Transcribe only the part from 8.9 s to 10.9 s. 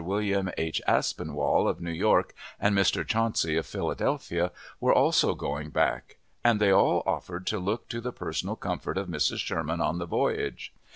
of Mrs. Sherman on the voyage.